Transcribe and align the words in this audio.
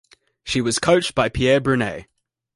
She 0.43 0.61
was 0.61 0.79
coached 0.79 1.13
by 1.13 1.29
Pierre 1.29 1.61
Brunet. 1.61 2.07